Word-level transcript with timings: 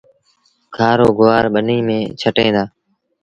کآرو 0.75 1.07
گُوآر 1.17 1.43
ٻنيٚ 1.53 1.85
ميݩ 1.87 2.09
ڇٽيٚن 2.19 2.51
دآ 2.55 2.63